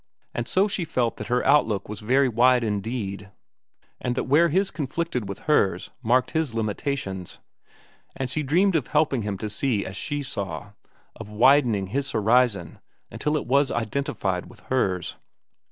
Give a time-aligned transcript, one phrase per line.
[0.33, 3.29] And so she felt that her outlook was very wide indeed,
[3.99, 7.39] and that where his conflicted with hers marked his limitations;
[8.15, 10.71] and she dreamed of helping him to see as she saw,
[11.15, 12.79] of widening his horizon
[13.11, 15.17] until it was identified with hers.